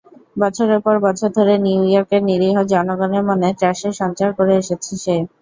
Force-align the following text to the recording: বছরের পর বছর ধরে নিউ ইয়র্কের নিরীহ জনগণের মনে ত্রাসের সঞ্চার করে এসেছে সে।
বছরের 0.37 0.79
পর 0.81 0.95
বছর 1.05 1.29
ধরে 1.37 1.53
নিউ 1.65 1.81
ইয়র্কের 1.87 2.21
নিরীহ 2.29 2.55
জনগণের 2.71 3.23
মনে 3.29 3.47
ত্রাসের 3.59 3.93
সঞ্চার 3.99 4.29
করে 4.37 4.53
এসেছে 4.61 4.91
সে। 4.97 5.15